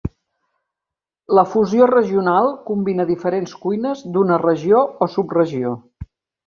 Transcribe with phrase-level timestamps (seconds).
[1.39, 5.81] La fusió regional combina diferents cuines d"una regió o subregió.